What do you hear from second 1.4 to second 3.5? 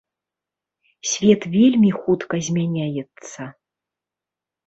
вельмі хутка змяняецца.